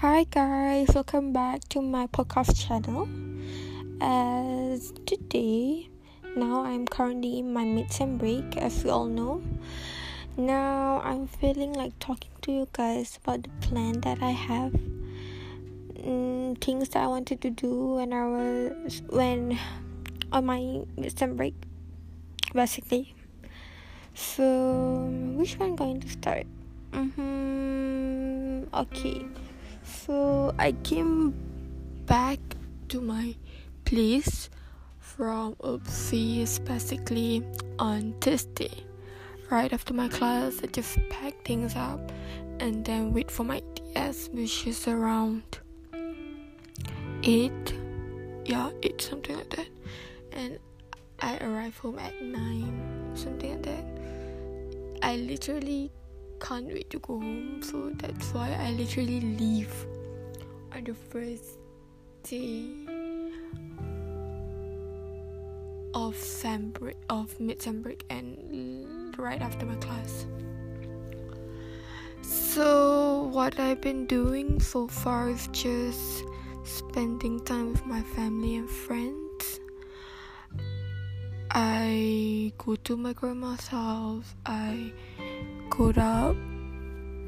Hi 0.00 0.24
guys, 0.24 0.88
welcome 0.94 1.34
back 1.34 1.68
to 1.68 1.82
my 1.82 2.06
podcast 2.06 2.56
channel. 2.56 3.06
As 4.00 4.94
today, 5.04 5.90
now 6.34 6.64
I'm 6.64 6.86
currently 6.86 7.40
in 7.40 7.52
my 7.52 7.66
mid-sem 7.66 8.16
break, 8.16 8.56
as 8.56 8.82
we 8.82 8.88
all 8.88 9.04
know. 9.04 9.42
Now 10.38 11.02
I'm 11.04 11.26
feeling 11.26 11.74
like 11.74 11.92
talking 11.98 12.30
to 12.40 12.50
you 12.50 12.68
guys 12.72 13.18
about 13.22 13.42
the 13.42 13.50
plan 13.60 14.00
that 14.00 14.22
I 14.22 14.30
have, 14.30 14.72
mm, 14.72 16.58
things 16.64 16.88
that 16.88 17.02
I 17.04 17.06
wanted 17.06 17.42
to 17.42 17.50
do 17.50 18.00
when 18.00 18.14
I 18.14 18.24
was 18.24 19.02
when 19.10 19.58
on 20.32 20.46
my 20.46 20.80
mid-sem 20.96 21.36
break, 21.36 21.52
basically. 22.54 23.14
So, 24.14 25.12
which 25.36 25.58
one 25.58 25.76
going 25.76 26.00
to 26.00 26.08
start? 26.08 26.46
Mm-hmm. 26.92 28.64
Okay. 28.72 29.26
So 30.10 30.52
I 30.58 30.72
came 30.82 31.32
back 32.06 32.40
to 32.88 33.00
my 33.00 33.36
place 33.84 34.50
from 34.98 35.54
Oopsies 35.62 36.58
basically 36.64 37.46
on 37.78 38.14
Thursday. 38.20 38.74
Right 39.52 39.72
after 39.72 39.94
my 39.94 40.08
class, 40.08 40.58
I 40.64 40.66
just 40.66 40.98
packed 41.10 41.46
things 41.46 41.76
up 41.76 42.00
and 42.58 42.84
then 42.84 43.12
wait 43.12 43.30
for 43.30 43.44
my 43.44 43.62
DS, 43.76 44.30
which 44.32 44.66
is 44.66 44.88
around 44.88 45.44
8. 47.22 47.52
Yeah, 48.46 48.70
8, 48.82 49.00
something 49.00 49.36
like 49.36 49.50
that. 49.50 49.68
And 50.32 50.58
I 51.20 51.38
arrive 51.38 51.78
home 51.78 52.00
at 52.00 52.20
9, 52.20 53.12
something 53.14 53.52
like 53.52 53.62
that. 53.62 53.84
I 55.04 55.18
literally 55.18 55.92
can't 56.40 56.66
wait 56.66 56.90
to 56.90 56.98
go 56.98 57.20
home 57.20 57.62
so 57.62 57.90
that's 57.94 58.34
why 58.34 58.50
I 58.58 58.72
literally 58.72 59.20
leave 59.20 59.86
on 60.72 60.84
the 60.84 60.94
first 60.94 61.58
day 62.22 62.70
of 65.94 66.16
sem 66.16 66.70
break 66.70 66.96
of 67.08 67.38
mid-sem 67.40 67.82
break 67.82 68.04
and 68.10 69.16
right 69.18 69.40
after 69.40 69.66
my 69.66 69.74
class. 69.76 70.26
So 72.22 73.28
what 73.32 73.58
I've 73.58 73.80
been 73.80 74.06
doing 74.06 74.60
so 74.60 74.86
far 74.86 75.30
is 75.30 75.48
just 75.52 76.24
spending 76.64 77.40
time 77.44 77.72
with 77.72 77.84
my 77.86 78.02
family 78.02 78.56
and 78.56 78.68
friends. 78.68 79.60
I 81.50 82.52
go 82.58 82.76
to 82.76 82.96
my 82.96 83.12
grandma's 83.12 83.66
house. 83.66 84.34
I 84.46 84.92
caught 85.70 85.98
up 85.98 86.36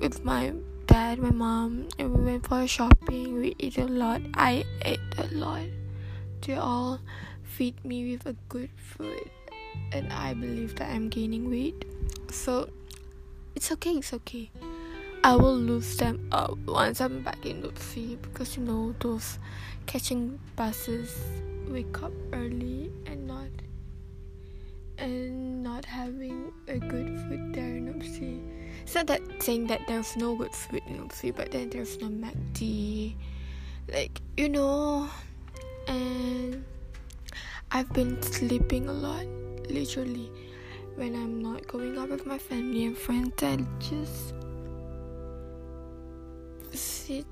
with 0.00 0.24
my 0.24 0.52
dad, 0.92 1.18
my 1.18 1.30
mom, 1.30 1.88
and 1.98 2.12
we 2.12 2.22
went 2.22 2.46
for 2.46 2.66
shopping. 2.66 3.40
We 3.40 3.56
ate 3.58 3.78
a 3.78 3.86
lot. 3.86 4.20
I 4.34 4.62
ate 4.82 5.00
a 5.16 5.24
lot. 5.32 5.64
They 6.42 6.56
all 6.56 7.00
feed 7.42 7.82
me 7.82 8.12
with 8.12 8.26
a 8.26 8.36
good 8.50 8.68
food, 8.76 9.30
and 9.92 10.12
I 10.12 10.34
believe 10.34 10.76
that 10.76 10.90
I'm 10.90 11.08
gaining 11.08 11.48
weight. 11.48 11.86
So 12.30 12.68
it's 13.56 13.72
okay. 13.72 13.92
It's 13.92 14.12
okay. 14.12 14.50
I 15.24 15.34
will 15.34 15.56
lose 15.56 15.96
them 15.96 16.28
up 16.30 16.58
once 16.66 17.00
I'm 17.00 17.22
back 17.22 17.46
in 17.46 17.62
Lutfi 17.62 18.20
because 18.20 18.58
you 18.58 18.64
know 18.64 18.94
those 19.00 19.38
catching 19.86 20.38
buses 20.56 21.16
wake 21.68 22.02
up 22.02 22.12
early 22.34 22.92
and 23.06 23.26
not 23.26 23.48
and 24.98 25.62
not 25.62 25.86
having 25.86 26.52
a 26.68 26.76
good 26.76 27.16
food 27.24 27.54
there 27.54 27.76
in 27.80 27.94
UPSI. 27.94 28.61
It's 28.82 28.94
not 28.94 29.06
that 29.06 29.20
saying 29.42 29.66
that 29.68 29.82
there's 29.86 30.16
no 30.16 30.34
good 30.36 30.52
food 30.52 30.82
in 30.86 30.98
UPSI, 30.98 31.34
but 31.34 31.50
then 31.50 31.70
there's 31.70 32.00
no 32.00 32.08
McD. 32.08 33.14
Like, 33.92 34.20
you 34.36 34.48
know, 34.48 35.08
and 35.88 36.64
I've 37.70 37.92
been 37.92 38.20
sleeping 38.22 38.88
a 38.88 38.92
lot, 38.92 39.26
literally. 39.68 40.30
When 40.96 41.14
I'm 41.14 41.40
not 41.40 41.66
going 41.68 41.96
out 41.98 42.10
with 42.10 42.26
my 42.26 42.38
family 42.38 42.84
and 42.84 42.96
friends, 42.96 43.42
I 43.42 43.58
just 43.78 44.34
sit 46.74 47.26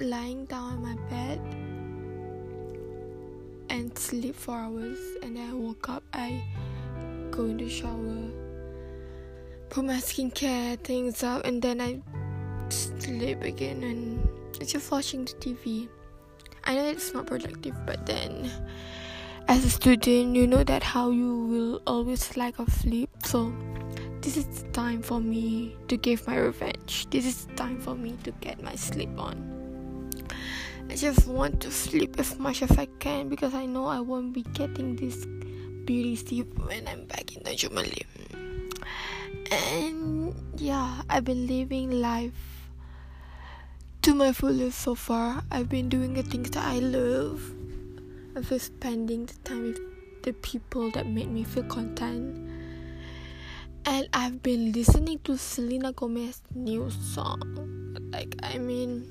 lying 0.00 0.44
down 0.46 0.72
on 0.74 0.82
my 0.82 0.96
bed 1.08 1.40
and 3.70 3.96
sleep 3.96 4.34
for 4.34 4.56
hours 4.56 4.98
and 5.22 5.36
then 5.36 5.50
I 5.50 5.54
woke 5.54 5.88
up 5.88 6.02
I 6.12 6.42
go 7.30 7.44
in 7.44 7.56
the 7.56 7.68
shower, 7.68 8.30
put 9.72 9.86
my 9.86 9.96
skincare 9.96 10.78
things 10.84 11.22
up, 11.22 11.46
and 11.46 11.62
then 11.62 11.80
I 11.80 11.98
sleep 12.68 13.40
again 13.40 13.82
and 13.82 14.28
it's 14.60 14.70
just 14.70 14.90
watching 14.92 15.24
the 15.24 15.32
TV. 15.32 15.88
I 16.64 16.74
know 16.74 16.84
it's 16.84 17.14
not 17.14 17.26
productive, 17.26 17.74
but 17.86 18.04
then 18.04 18.50
as 19.48 19.64
a 19.64 19.70
student, 19.70 20.36
you 20.36 20.46
know 20.46 20.62
that 20.62 20.82
how 20.82 21.10
you 21.10 21.46
will 21.46 21.82
always 21.86 22.36
lack 22.36 22.58
of 22.58 22.68
sleep. 22.68 23.08
So 23.24 23.50
this 24.20 24.36
is 24.36 24.44
the 24.44 24.68
time 24.72 25.00
for 25.00 25.20
me 25.20 25.74
to 25.88 25.96
give 25.96 26.26
my 26.26 26.36
revenge. 26.36 27.08
This 27.08 27.24
is 27.24 27.46
the 27.46 27.54
time 27.54 27.80
for 27.80 27.94
me 27.94 28.18
to 28.24 28.30
get 28.42 28.62
my 28.62 28.74
sleep 28.74 29.16
on. 29.16 30.10
I 30.90 30.96
just 30.96 31.26
want 31.26 31.62
to 31.62 31.70
sleep 31.70 32.20
as 32.20 32.38
much 32.38 32.60
as 32.60 32.72
I 32.72 32.88
can 32.98 33.30
because 33.30 33.54
I 33.54 33.64
know 33.64 33.86
I 33.86 34.00
won't 34.00 34.34
be 34.34 34.42
getting 34.52 34.96
this 34.96 35.24
beauty 35.86 36.16
sleep 36.16 36.58
when 36.58 36.86
I'm 36.86 37.06
back 37.06 37.34
in 37.34 37.42
Tanjung 37.42 37.72
Malim. 37.72 38.11
And 39.52 40.34
yeah, 40.56 41.02
I've 41.10 41.24
been 41.24 41.46
living 41.46 42.00
life 42.00 42.70
to 44.00 44.14
my 44.14 44.32
fullest 44.32 44.78
so 44.78 44.94
far. 44.94 45.44
I've 45.50 45.68
been 45.68 45.90
doing 45.90 46.14
the 46.14 46.22
things 46.22 46.48
that 46.52 46.64
I 46.64 46.78
love. 46.78 47.42
I've 48.34 48.48
been 48.48 48.58
spending 48.58 49.26
the 49.26 49.34
time 49.44 49.64
with 49.64 50.22
the 50.22 50.32
people 50.32 50.90
that 50.92 51.06
made 51.06 51.30
me 51.30 51.44
feel 51.44 51.64
content. 51.64 52.50
And 53.84 54.08
I've 54.14 54.42
been 54.42 54.72
listening 54.72 55.18
to 55.24 55.36
Selena 55.36 55.92
Gomez's 55.92 56.40
new 56.54 56.88
song. 56.90 57.98
Like, 58.10 58.34
I 58.42 58.56
mean, 58.56 59.04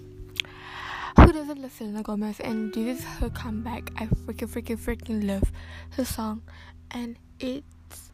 who 1.17 1.31
doesn't 1.33 1.61
love 1.61 1.71
Selena 1.71 2.01
Gomez? 2.01 2.39
And 2.39 2.73
this 2.73 2.99
is 2.99 3.05
her 3.05 3.29
comeback. 3.29 3.91
I 3.95 4.07
freaking, 4.07 4.49
freaking, 4.49 4.79
freaking 4.79 5.27
love 5.27 5.51
her 5.91 6.05
song, 6.05 6.41
and 6.89 7.17
it's 7.39 8.09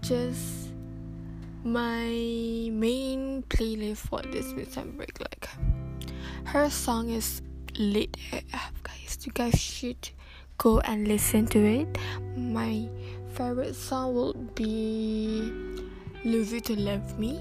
just 0.00 0.69
my 1.64 2.08
main 2.72 3.44
playlist 3.48 4.08
for 4.08 4.22
this 4.22 4.52
mid-sem 4.52 4.92
break. 4.96 5.18
Like, 5.20 5.48
her 6.44 6.70
song 6.70 7.10
is 7.10 7.42
lit 7.78 8.16
AF, 8.32 8.82
guys. 8.82 9.18
You 9.24 9.32
guys 9.32 9.60
should 9.60 10.10
go 10.58 10.80
and 10.80 11.06
listen 11.06 11.46
to 11.48 11.58
it. 11.58 11.98
My 12.36 12.88
favorite 13.34 13.74
song 13.74 14.14
will 14.14 14.34
be 14.54 15.52
"Lose 16.24 16.52
You 16.52 16.60
to 16.60 16.76
Love 16.76 17.18
Me," 17.18 17.38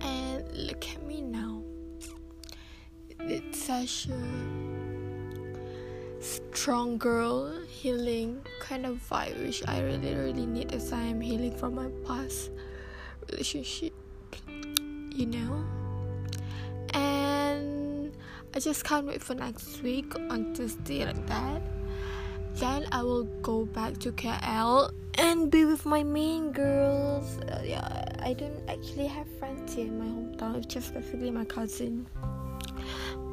and 0.00 0.44
look 0.56 0.86
at 0.88 1.02
me 1.06 1.20
now 1.22 1.62
it's 3.28 3.64
such 3.64 4.08
a 4.08 4.22
strong 6.20 6.96
girl 6.96 7.52
healing 7.66 8.38
kind 8.60 8.86
of 8.86 9.02
vibe 9.10 9.36
which 9.44 9.66
I 9.66 9.80
really 9.82 10.14
really 10.14 10.46
need 10.46 10.72
as 10.72 10.92
I 10.92 11.02
am 11.02 11.20
healing 11.20 11.56
from 11.56 11.74
my 11.74 11.88
past 12.06 12.50
relationship 13.30 13.92
you 15.16 15.26
know? 15.26 15.64
And 16.92 18.12
I 18.54 18.60
just 18.60 18.84
can't 18.84 19.06
wait 19.06 19.22
for 19.22 19.34
next 19.34 19.82
week 19.82 20.14
on 20.30 20.54
Tuesday 20.54 21.04
like 21.04 21.26
that. 21.26 21.62
Then 22.54 22.86
I 22.92 23.02
will 23.02 23.24
go 23.42 23.66
back 23.66 23.98
to 23.98 24.12
KL 24.12 24.92
and 25.18 25.50
be 25.50 25.64
with 25.64 25.84
my 25.84 26.02
main 26.02 26.52
girls. 26.52 27.38
Uh, 27.38 27.62
yeah 27.64 28.04
I 28.20 28.32
don't 28.32 28.62
actually 28.68 29.06
have 29.06 29.26
friends 29.38 29.74
here 29.74 29.86
in 29.86 29.98
my 29.98 30.06
hometown. 30.06 30.56
It's 30.56 30.72
just 30.72 30.94
basically 30.94 31.30
my 31.30 31.44
cousin. 31.44 32.06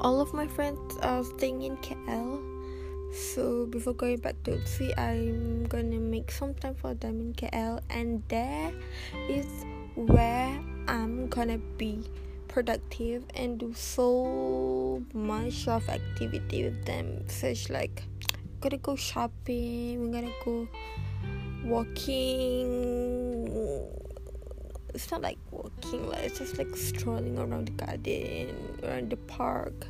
All 0.00 0.20
of 0.20 0.32
my 0.34 0.46
friends 0.46 0.96
are 1.02 1.24
staying 1.24 1.62
in 1.62 1.76
KL. 1.78 2.54
So 3.14 3.66
before 3.66 3.94
going 3.94 4.18
back 4.18 4.42
to 4.44 4.52
UPSI, 4.52 4.98
I'm 4.98 5.64
gonna 5.66 6.00
make 6.00 6.30
some 6.30 6.52
time 6.54 6.74
for 6.74 6.94
them 6.94 7.20
in 7.20 7.32
KL, 7.32 7.80
and 7.88 8.22
there 8.28 8.72
is 9.28 9.46
where 9.94 10.60
I'm 10.88 11.28
gonna 11.28 11.58
be 11.78 12.04
productive 12.48 13.24
and 13.34 13.58
do 13.58 13.72
so 13.74 15.02
much 15.12 15.66
of 15.68 15.88
activity 15.88 16.64
with 16.64 16.84
them, 16.84 17.28
such 17.28 17.70
like 17.70 18.02
gonna 18.60 18.78
go 18.78 18.96
shopping, 18.96 20.00
we're 20.00 20.12
gonna 20.12 20.32
go 20.44 20.68
walking. 21.64 23.04
It's 24.94 25.10
not 25.10 25.22
like 25.22 25.38
walking 25.50 26.08
like 26.08 26.24
it's 26.24 26.38
just 26.38 26.56
like 26.58 26.74
strolling 26.76 27.38
around 27.38 27.66
the 27.68 27.72
garden 27.72 28.78
around 28.82 29.10
the 29.10 29.16
park. 29.16 29.86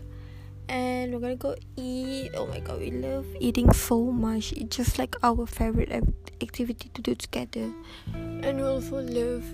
And 0.68 1.12
we're 1.12 1.20
gonna 1.20 1.36
go 1.36 1.54
eat. 1.76 2.30
Oh 2.34 2.46
my 2.46 2.60
god 2.60 2.80
we 2.80 2.90
love 2.90 3.26
eating 3.38 3.72
so 3.72 4.02
much. 4.04 4.52
It's 4.52 4.76
just 4.76 4.98
like 4.98 5.14
our 5.22 5.46
favorite 5.46 5.92
activity 6.40 6.90
to 6.94 7.02
do 7.02 7.14
together. 7.14 7.70
And 8.14 8.56
we 8.56 8.62
also 8.62 9.00
love 9.00 9.44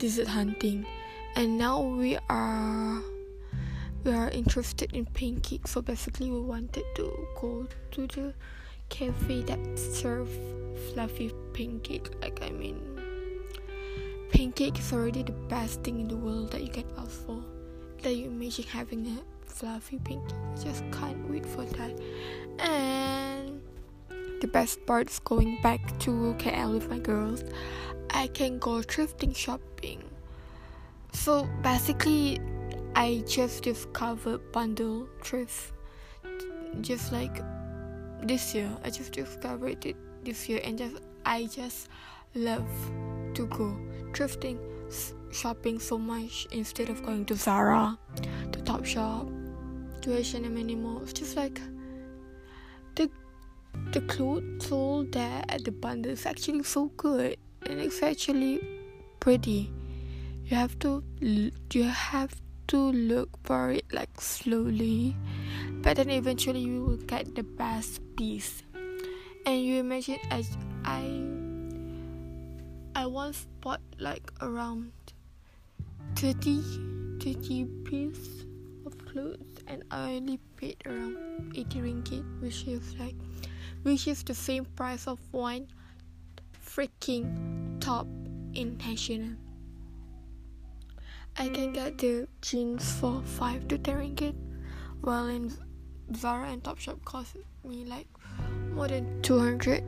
desert 0.00 0.28
hunting. 0.28 0.86
And 1.36 1.58
now 1.58 1.80
we 1.80 2.18
are 2.28 3.02
we 4.02 4.12
are 4.12 4.30
interested 4.30 4.90
in 4.94 5.04
pancake 5.04 5.68
so 5.68 5.82
basically 5.82 6.30
we 6.30 6.40
wanted 6.40 6.84
to 6.94 7.12
go 7.38 7.66
to 7.90 8.06
the 8.06 8.32
cafe 8.88 9.42
that 9.42 9.60
serve 9.78 10.30
fluffy 10.88 11.30
pancake. 11.52 12.08
Like 12.22 12.42
i 12.42 12.50
mean 12.50 12.80
pancake 14.32 14.78
is 14.78 14.92
already 14.92 15.22
the 15.22 15.36
best 15.52 15.82
thing 15.82 16.00
in 16.00 16.08
the 16.08 16.16
world 16.16 16.50
that 16.52 16.62
you 16.62 16.70
can 16.70 16.86
ask 16.98 17.26
for. 17.26 17.44
That 18.02 18.14
you 18.14 18.26
imagine 18.26 18.64
having 18.64 19.06
a 19.06 19.18
fluffy 19.46 19.98
pancake. 19.98 20.34
I 20.56 20.64
just 20.64 20.82
can't 20.90 21.30
wait 21.30 21.44
for 21.44 21.64
that. 21.64 21.92
And 22.58 23.60
the 24.40 24.48
best 24.48 24.84
part 24.86 25.10
is 25.10 25.18
going 25.18 25.60
back 25.62 25.98
to 26.00 26.34
KL 26.38 26.72
with 26.72 26.88
my 26.88 26.98
girls 26.98 27.44
I 28.12 28.28
can 28.28 28.58
go 28.58 28.80
thrifting 28.82 29.34
shopping. 29.34 30.02
So 31.12 31.48
basically 31.62 32.40
I 32.94 33.22
just 33.26 33.62
discovered 33.62 34.52
bundle 34.52 35.08
thrift 35.22 35.72
just 36.80 37.12
like 37.12 37.42
this 38.22 38.54
year. 38.54 38.70
I 38.84 38.90
just 38.90 39.12
discovered 39.12 39.84
it 39.86 39.96
this 40.24 40.48
year 40.48 40.60
and 40.64 40.76
just 40.76 40.96
i 41.24 41.46
just 41.46 41.88
love 42.34 42.68
to 43.34 43.46
go 43.46 43.76
thrifting 44.12 44.58
shopping 45.32 45.78
so 45.78 45.96
much 45.96 46.46
instead 46.50 46.88
of 46.90 47.02
going 47.04 47.24
to 47.24 47.34
zara 47.34 47.98
to 48.52 48.58
topshop 48.60 49.28
to 50.02 50.16
h&m 50.16 50.56
anymore. 50.56 51.02
It's 51.02 51.12
just 51.12 51.36
like 51.36 51.60
the 52.96 53.10
the 53.92 54.00
clothes 54.02 54.66
sold 54.66 55.12
there 55.12 55.42
at 55.48 55.64
the 55.64 55.72
bundle 55.72 56.12
is 56.12 56.26
actually 56.26 56.64
so 56.64 56.86
good 56.96 57.36
and 57.66 57.80
it's 57.80 58.02
actually 58.02 58.60
pretty. 59.20 59.70
You 60.44 60.56
have 60.56 60.78
to 60.80 61.02
you 61.72 61.84
have 61.84 62.34
to 62.68 62.78
look 62.78 63.30
for 63.44 63.70
it 63.70 63.84
like 63.92 64.20
slowly. 64.20 65.16
But 65.82 65.96
then 65.96 66.10
eventually 66.10 66.60
you 66.60 66.84
will 66.84 67.02
get 67.04 67.34
the 67.34 67.42
best 67.42 68.00
piece. 68.16 68.62
And 69.46 69.62
you 69.64 69.80
imagine 69.80 70.18
as 70.30 70.56
i 70.84 71.04
i 72.94 73.06
once 73.06 73.46
bought 73.60 73.80
like 73.98 74.32
around 74.40 74.92
30 76.16 77.18
30 77.20 77.64
piece 77.84 78.44
of 78.86 78.96
clothes 79.06 79.60
and 79.66 79.82
i 79.90 80.14
only 80.16 80.38
paid 80.56 80.76
around 80.86 81.16
80 81.54 81.80
ringgit 81.80 82.24
which 82.40 82.66
is 82.66 82.94
like 82.98 83.14
which 83.82 84.08
is 84.08 84.22
the 84.24 84.34
same 84.34 84.64
price 84.76 85.06
of 85.06 85.20
one 85.32 85.68
freaking 86.64 87.49
in 88.54 88.78
H&M 88.86 89.38
I 91.36 91.48
can 91.48 91.72
get 91.72 91.98
the 91.98 92.28
jeans 92.42 92.92
for 93.00 93.22
5 93.22 93.68
to 93.68 93.78
10 93.78 93.96
ringgit 93.96 94.34
while 95.00 95.26
in 95.26 95.50
Zara 96.14 96.50
and 96.50 96.62
Topshop 96.62 97.04
cost 97.04 97.36
me 97.64 97.84
like 97.84 98.06
more 98.74 98.88
than 98.88 99.22
200 99.22 99.82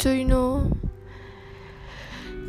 so 0.00 0.12
you 0.12 0.24
know 0.24 0.70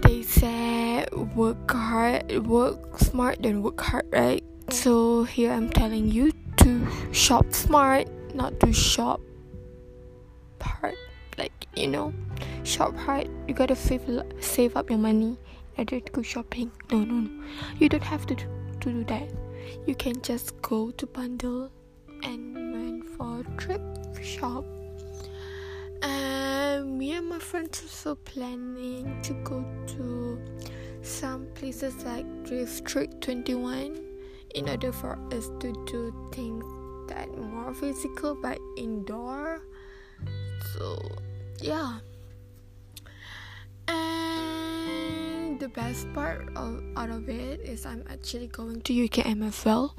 they 0.02 0.24
said 0.24 1.12
work 1.36 1.72
hard 1.72 2.48
work 2.48 3.00
smart 3.00 3.42
then 3.42 3.62
work 3.62 3.80
hard 3.80 4.08
right? 4.12 4.44
So 4.70 5.24
here 5.24 5.52
I'm 5.52 5.70
telling 5.70 6.12
you 6.12 6.32
to 6.64 6.88
shop 7.12 7.54
smart 7.54 8.08
not 8.36 8.60
to 8.60 8.74
shop 8.74 9.22
hard 10.62 10.96
you 11.78 11.88
know 11.88 12.14
shop 12.64 12.96
hard 12.96 13.30
you 13.48 13.54
gotta 13.54 13.76
save 13.76 14.04
save 14.40 14.76
up 14.76 14.90
your 14.90 15.00
money 15.00 15.38
order 15.78 16.00
to 16.00 16.12
go 16.12 16.22
shopping. 16.22 16.72
No, 16.92 17.04
no, 17.04 17.14
no. 17.14 17.44
You 17.80 17.90
don't 17.90 18.04
have 18.04 18.26
to 18.28 18.36
to 18.36 18.46
do 18.80 19.04
that. 19.06 19.30
You 19.86 19.96
can 19.96 20.22
just 20.22 20.60
go 20.62 20.92
to 20.92 21.06
bundle 21.06 21.72
and 22.24 22.56
went 22.74 23.06
for 23.16 23.42
a 23.42 23.58
trip 23.58 23.82
shop. 24.24 24.66
And 26.02 26.98
me 26.98 27.14
and 27.14 27.28
my 27.28 27.40
friends 27.40 27.82
also 27.82 28.16
planning 28.16 29.20
to 29.24 29.34
go 29.44 29.66
to 29.98 30.40
some 31.02 31.48
places 31.56 32.04
like 32.04 32.26
District 32.44 33.22
21 33.22 34.04
in 34.56 34.70
order 34.70 34.92
for 34.92 35.18
us 35.32 35.50
to 35.60 35.74
do 35.86 36.14
things 36.32 36.64
that 37.10 37.30
more 37.38 37.74
physical 37.74 38.36
but 38.36 38.60
indoor. 38.78 39.62
So 40.74 41.00
yeah. 41.60 42.00
And 43.88 45.60
the 45.60 45.70
best 45.70 46.12
part 46.14 46.50
of, 46.56 46.84
out 46.96 47.10
of 47.10 47.30
it 47.30 47.62
is 47.62 47.86
I'm 47.86 48.04
actually 48.10 48.48
going 48.48 48.82
to 48.82 48.94
UKM 48.94 49.48
as 49.48 49.64
well 49.66 49.96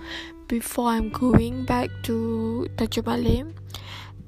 before 0.46 0.88
I'm 0.90 1.10
going 1.10 1.64
back 1.64 1.90
to 2.04 2.68
Tanjung 2.76 3.54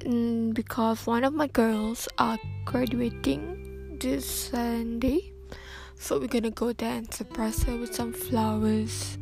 mm, 0.00 0.54
because 0.54 1.06
one 1.06 1.24
of 1.24 1.34
my 1.34 1.46
girls 1.46 2.08
are 2.18 2.38
graduating 2.64 3.98
this 4.00 4.50
Sunday. 4.50 5.32
So 5.96 6.18
we're 6.18 6.28
gonna 6.28 6.50
go 6.50 6.72
there 6.72 6.96
and 6.96 7.12
surprise 7.12 7.62
her 7.64 7.76
with 7.76 7.94
some 7.94 8.12
flowers 8.12 9.18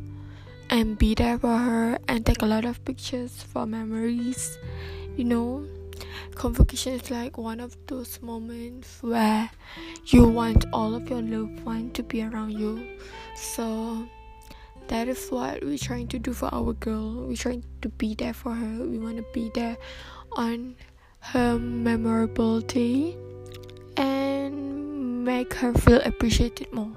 and 0.71 0.99
be 0.99 1.15
there 1.15 1.39
for 1.39 1.57
her 1.57 1.99
and 2.09 2.25
take 2.25 2.43
a 2.43 2.47
lot 2.47 2.65
of 2.65 2.85
pictures 2.85 3.43
for 3.43 3.67
memories 3.67 4.59
you 5.17 5.25
know 5.25 5.67
convocation 6.35 6.95
is 6.95 7.11
like 7.11 7.39
one 7.39 7.61
of 7.61 7.77
those 7.87 8.21
moments 8.23 8.99
where 9.03 9.51
you 10.07 10.29
want 10.29 10.65
all 10.73 10.95
of 10.95 11.09
your 11.09 11.23
loved 11.23 11.61
ones 11.65 11.93
to 11.95 12.03
be 12.03 12.23
around 12.23 12.53
you. 12.53 12.99
So 13.35 14.07
that 14.89 15.09
is 15.09 15.29
what 15.29 15.65
we're 15.65 15.79
trying 15.79 16.09
to 16.09 16.19
do 16.19 16.33
for 16.33 16.53
our 16.53 16.73
girl. 16.75 17.27
We're 17.27 17.37
trying 17.37 17.65
to 17.83 17.89
be 17.89 18.15
there 18.15 18.35
for 18.35 18.55
her. 18.55 18.85
We 18.87 18.99
want 18.99 19.17
to 19.17 19.25
be 19.33 19.51
there 19.55 19.77
on 20.33 20.77
her 21.21 21.59
memorable 21.59 22.61
day 22.61 23.17
and 23.97 25.25
make 25.25 25.55
her 25.55 25.75
feel 25.75 26.01
appreciated 26.05 26.73
more. 26.73 26.93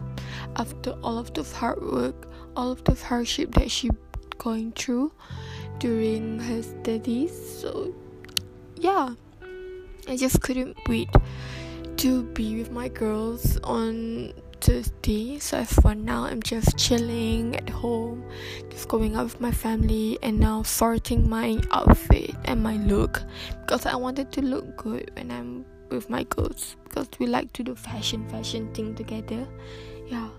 After 0.55 0.91
all 1.03 1.17
of 1.17 1.33
the 1.33 1.43
hard 1.43 1.81
work 1.81 2.27
all 2.55 2.71
of 2.71 2.83
the 2.83 2.93
hardship 2.93 3.53
that 3.55 3.71
she 3.71 3.89
going 4.37 4.71
through 4.73 5.11
during 5.79 6.39
her 6.39 6.61
studies 6.61 7.31
so 7.59 7.93
yeah 8.81 9.13
I 10.07 10.17
just 10.17 10.41
couldn't 10.41 10.75
wait 10.89 11.09
to 11.97 12.23
be 12.33 12.57
with 12.57 12.71
my 12.71 12.87
girls 12.87 13.59
on 13.63 14.33
Tuesday. 14.59 15.37
So 15.37 15.63
for 15.63 15.93
now, 15.93 16.23
I'm 16.23 16.41
just 16.41 16.77
chilling 16.77 17.55
at 17.55 17.69
home, 17.69 18.23
just 18.69 18.87
going 18.87 19.15
out 19.15 19.25
with 19.25 19.39
my 19.39 19.51
family, 19.51 20.17
and 20.23 20.39
now 20.39 20.63
sorting 20.63 21.29
my 21.29 21.59
outfit 21.71 22.35
and 22.45 22.63
my 22.63 22.77
look 22.77 23.21
because 23.61 23.85
I 23.85 23.95
wanted 23.95 24.31
to 24.33 24.41
look 24.41 24.75
good 24.77 25.11
when 25.15 25.29
I'm 25.31 25.63
with 25.89 26.09
my 26.09 26.23
girls 26.23 26.75
because 26.85 27.07
we 27.19 27.27
like 27.27 27.53
to 27.53 27.63
do 27.63 27.75
fashion 27.75 28.27
fashion 28.29 28.73
thing 28.73 28.95
together. 28.95 29.47
Yeah. 30.07 30.29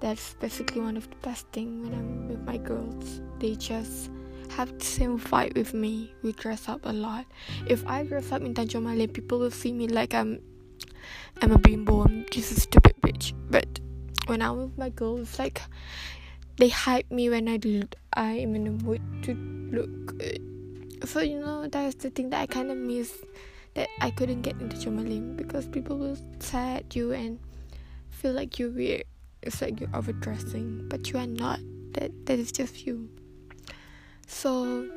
That's 0.00 0.34
basically 0.34 0.82
one 0.82 0.98
of 0.98 1.08
the 1.08 1.16
best 1.22 1.46
thing 1.52 1.82
when 1.82 1.94
I'm 1.94 2.28
with 2.28 2.44
my 2.44 2.58
girls. 2.58 3.22
They 3.38 3.54
just 3.54 4.10
have 4.52 4.78
the 4.78 4.84
same 4.84 5.18
vibe 5.18 5.56
with 5.56 5.74
me. 5.74 6.14
We 6.22 6.32
dress 6.32 6.68
up 6.68 6.80
a 6.84 6.92
lot. 6.92 7.26
If 7.66 7.86
I 7.86 8.04
dress 8.04 8.32
up 8.32 8.42
in 8.42 8.54
Tanjung 8.54 8.82
Malim, 8.82 9.10
people 9.10 9.38
will 9.38 9.50
see 9.50 9.72
me 9.72 9.88
like 9.88 10.14
I'm 10.14 10.40
I'm 11.42 11.52
a 11.52 11.58
bimbo. 11.58 12.04
I'm 12.04 12.26
just 12.30 12.52
a 12.52 12.60
stupid 12.60 12.94
bitch. 13.02 13.32
But 13.50 13.80
when 14.26 14.42
I'm 14.42 14.56
with 14.56 14.78
my 14.78 14.90
girls, 14.90 15.38
like 15.38 15.62
they 16.56 16.68
hype 16.68 17.10
me 17.10 17.30
when 17.30 17.48
I. 17.48 17.58
I 18.16 18.30
am 18.38 18.54
in 18.54 18.64
the 18.64 18.70
mood 18.70 19.02
to 19.24 19.34
look 19.74 20.18
good. 20.18 20.38
So 21.04 21.20
you 21.20 21.40
know 21.40 21.66
that's 21.66 21.96
the 21.96 22.10
thing 22.10 22.30
that 22.30 22.40
I 22.42 22.46
kind 22.46 22.70
of 22.70 22.78
miss 22.78 23.12
that 23.74 23.88
I 24.00 24.10
couldn't 24.10 24.42
get 24.42 24.60
into 24.60 24.90
Malim 24.90 25.34
because 25.34 25.66
people 25.66 25.98
will 25.98 26.16
stare 26.38 26.78
at 26.78 26.94
you 26.94 27.12
and 27.12 27.40
feel 28.10 28.32
like 28.32 28.58
you're 28.58 28.70
weird. 28.70 29.04
It's 29.42 29.60
like 29.60 29.80
you're 29.80 29.90
overdressing, 29.92 30.86
but 30.88 31.10
you 31.10 31.18
are 31.18 31.26
not. 31.26 31.58
That 31.94 32.26
that 32.26 32.38
is 32.38 32.52
just 32.52 32.86
you. 32.86 33.10
So, 34.26 34.88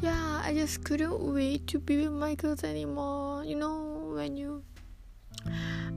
yeah, 0.00 0.42
I 0.44 0.54
just 0.54 0.84
couldn't 0.84 1.20
wait 1.20 1.66
to 1.68 1.78
be 1.78 1.96
with 1.98 2.12
my 2.12 2.34
girls 2.34 2.64
anymore. 2.64 3.44
You 3.44 3.56
know, 3.56 4.12
when 4.14 4.36
you. 4.36 4.62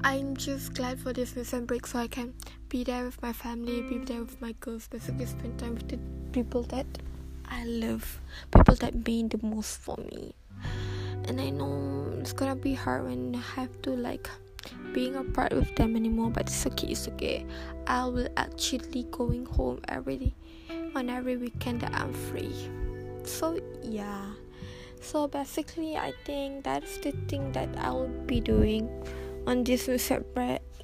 I'm 0.03 0.37
just 0.37 0.75
glad 0.75 0.99
for 0.99 1.13
this 1.13 1.35
recent 1.35 1.65
break 1.65 1.87
so 1.87 1.97
I 1.99 2.07
can 2.07 2.33
be 2.69 2.83
there 2.83 3.05
with 3.05 3.19
my 3.21 3.33
family, 3.33 3.81
be 3.81 3.97
there 3.97 4.21
with 4.21 4.39
my 4.39 4.51
girls, 4.59 4.87
basically 4.87 5.25
spend 5.25 5.57
time 5.57 5.73
with 5.73 5.87
the 5.87 5.97
people 6.31 6.61
that 6.63 6.85
I 7.49 7.65
love, 7.65 8.19
people 8.53 8.75
that 8.75 9.07
mean 9.07 9.29
the 9.29 9.39
most 9.41 9.79
for 9.81 9.97
me. 9.97 10.35
And 11.27 11.41
I 11.41 11.49
know 11.49 12.13
it's 12.19 12.33
gonna 12.33 12.55
be 12.55 12.75
hard 12.75 13.05
when 13.05 13.35
I 13.35 13.39
have 13.59 13.81
to 13.83 13.91
like 13.91 14.29
being 14.93 15.15
apart 15.15 15.53
with 15.53 15.75
them 15.75 15.95
anymore, 15.95 16.29
but 16.29 16.43
it's 16.43 16.65
okay, 16.67 16.89
it's 16.89 17.07
okay. 17.07 17.45
I 17.87 18.05
will 18.05 18.29
actually 18.37 19.03
going 19.09 19.45
home 19.45 19.81
every 19.87 20.17
day 20.17 20.33
on 20.95 21.09
every 21.09 21.37
weekend 21.37 21.81
that 21.81 21.93
I'm 21.93 22.13
free. 22.13 22.55
So 23.23 23.59
yeah. 23.83 24.31
So 25.01 25.27
basically 25.27 25.97
I 25.97 26.13
think 26.25 26.63
that's 26.63 26.97
the 26.99 27.11
thing 27.27 27.51
that 27.51 27.69
I'll 27.77 28.07
be 28.25 28.39
doing 28.39 28.89
on 29.45 29.63
this 29.63 29.87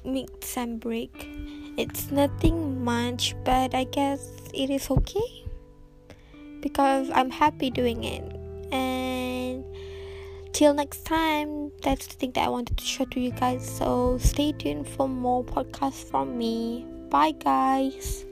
mid-sem 0.04 0.78
break. 0.78 1.28
It's 1.76 2.10
nothing 2.10 2.84
much, 2.84 3.34
but 3.44 3.74
I 3.74 3.84
guess 3.84 4.28
it 4.52 4.70
is 4.70 4.90
okay. 4.90 5.42
because 6.62 7.10
I'm 7.10 7.30
happy 7.30 7.68
doing 7.68 8.04
it. 8.04 8.24
And 8.72 9.64
till 10.54 10.72
next 10.72 11.04
time, 11.04 11.70
that's 11.82 12.06
the 12.06 12.14
thing 12.14 12.32
that 12.32 12.46
I 12.46 12.48
wanted 12.48 12.78
to 12.78 12.84
show 12.84 13.04
to 13.04 13.20
you 13.20 13.32
guys. 13.32 13.68
So 13.68 14.16
stay 14.18 14.52
tuned 14.52 14.88
for 14.88 15.08
more 15.08 15.44
podcasts 15.44 16.08
from 16.08 16.38
me. 16.38 16.86
Bye, 17.10 17.32
guys. 17.32 18.24